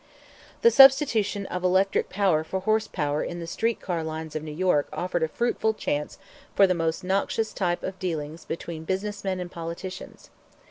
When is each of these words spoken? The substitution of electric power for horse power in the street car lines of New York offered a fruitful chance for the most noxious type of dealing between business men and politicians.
The 0.63 0.71
substitution 0.71 1.45
of 1.45 1.63
electric 1.63 2.09
power 2.09 2.43
for 2.43 2.61
horse 2.61 2.87
power 2.87 3.23
in 3.23 3.39
the 3.39 3.45
street 3.45 3.79
car 3.79 4.03
lines 4.03 4.35
of 4.35 4.41
New 4.41 4.49
York 4.51 4.89
offered 4.91 5.21
a 5.21 5.27
fruitful 5.27 5.75
chance 5.75 6.17
for 6.55 6.65
the 6.65 6.73
most 6.73 7.03
noxious 7.03 7.53
type 7.53 7.83
of 7.83 7.99
dealing 7.99 8.39
between 8.47 8.83
business 8.83 9.23
men 9.23 9.39
and 9.39 9.51
politicians. 9.51 10.31